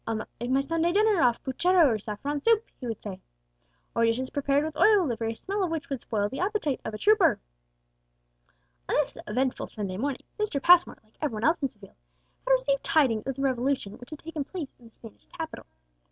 [0.07, 3.21] "I'll not make my Sunday dinner off puchero or saffron soup," he would say,
[3.93, 6.95] "or dishes prepared with oil, the very smell of which would spoil the appetite of
[6.95, 7.39] a trooper!"
[8.89, 10.59] On this eventful Sunday morning Mr.
[10.59, 11.89] Passmore, like every one else in Seville,
[12.47, 15.67] had received tidings of the revolution which had taken place in the Spanish capital.